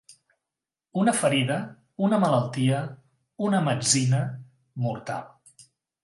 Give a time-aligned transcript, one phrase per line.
[1.01, 1.57] Una ferida,
[2.07, 2.79] una malaltia,
[3.49, 4.23] una metzina,
[4.87, 5.65] mortal.